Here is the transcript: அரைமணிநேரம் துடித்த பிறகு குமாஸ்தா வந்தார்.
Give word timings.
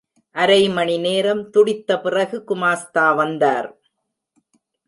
அரைமணிநேரம் 0.35 1.43
துடித்த 1.49 1.99
பிறகு 1.99 2.39
குமாஸ்தா 2.47 3.15
வந்தார். 3.15 3.69